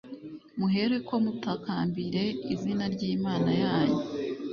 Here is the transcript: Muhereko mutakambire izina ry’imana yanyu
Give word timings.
Muhereko 0.57 1.13
mutakambire 1.25 2.23
izina 2.53 2.85
ry’imana 2.93 3.51
yanyu 3.63 4.03